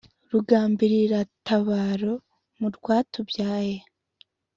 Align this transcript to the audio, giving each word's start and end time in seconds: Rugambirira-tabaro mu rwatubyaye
Rugambirira-tabaro 0.31 2.13
mu 2.59 2.67
rwatubyaye 2.75 3.77